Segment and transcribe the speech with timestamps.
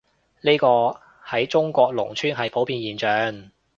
[0.41, 3.51] 呢個，喺中國農村係普遍現象